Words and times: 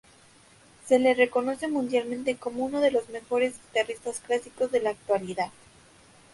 Se 0.87 0.97
lo 0.97 1.13
reconoce 1.13 1.67
mundialmente 1.67 2.35
como 2.35 2.65
uno 2.65 2.79
de 2.81 2.89
los 2.89 3.07
mejores 3.09 3.53
guitarristas 3.67 4.19
clásicos 4.19 4.71
de 4.71 4.79
la 4.79 4.89
actualidad. 4.89 5.51